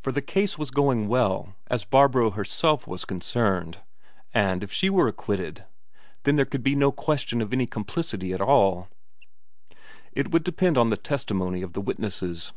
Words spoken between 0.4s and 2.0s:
was going well as